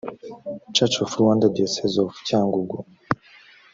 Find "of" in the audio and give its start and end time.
1.03-1.11, 2.03-2.11